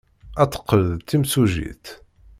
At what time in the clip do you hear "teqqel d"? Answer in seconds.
0.51-1.01